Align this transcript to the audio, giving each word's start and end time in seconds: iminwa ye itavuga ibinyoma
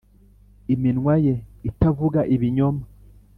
iminwa 0.73 1.13
ye 1.25 1.35
itavuga 1.69 2.19
ibinyoma 2.35 2.83